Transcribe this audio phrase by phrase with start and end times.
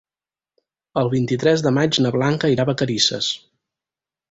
[1.01, 3.31] El vint-i-tres de maig na Blanca irà a Vacarisses.